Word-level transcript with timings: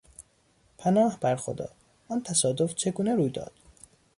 پناه 0.77 1.17
بر 1.21 1.35
خدا! 1.35 1.69
آن 2.07 2.21
تصادف 2.23 2.75
چگونه 2.75 3.15
روی 3.15 3.29
داد؟ 3.29 3.51